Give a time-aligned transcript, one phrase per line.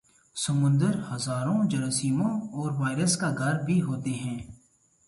[0.35, 4.39] سمندر ہزاروں جراثیموں اور وائرس کا گھر بھی ہوتے ہیں